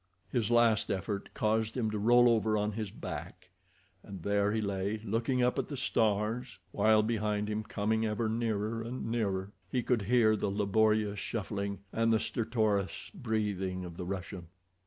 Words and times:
His 0.31 0.49
last 0.49 0.89
effort 0.89 1.29
caused 1.35 1.77
him 1.77 1.91
to 1.91 1.99
roll 1.99 2.27
over 2.27 2.57
on 2.57 2.71
his 2.71 2.89
back, 2.89 3.51
and 4.01 4.23
there 4.23 4.51
he 4.51 4.59
lay 4.59 4.97
looking 4.97 5.43
up 5.43 5.59
at 5.59 5.67
the 5.67 5.77
stars, 5.77 6.57
while 6.71 7.03
behind 7.03 7.47
him, 7.47 7.61
coming 7.61 8.03
ever 8.03 8.27
nearer 8.27 8.81
and 8.81 9.05
nearer, 9.11 9.51
he 9.69 9.83
could 9.83 10.01
hear 10.01 10.35
the 10.35 10.49
laborious 10.49 11.19
shuffling, 11.19 11.81
and 11.93 12.11
the 12.11 12.19
stertorous 12.19 13.11
breathing 13.13 13.85
of 13.85 13.95
the 13.95 14.05
Russian. 14.07 14.47